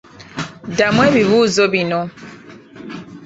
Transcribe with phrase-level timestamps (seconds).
[0.69, 2.01] Ddamu ebibuuzo bino.